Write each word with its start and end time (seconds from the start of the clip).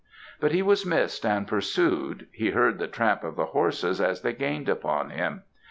But 0.39 0.51
he 0.51 0.63
was 0.63 0.83
missed 0.83 1.23
and 1.27 1.47
pursued, 1.47 2.25
he 2.31 2.49
heard 2.49 2.79
the 2.79 2.87
tramp 2.87 3.23
of 3.23 3.35
the 3.35 3.45
horses 3.45 4.01
as 4.01 4.23
they 4.23 4.33
gained 4.33 4.67
upon 4.67 5.11
him. 5.11 5.43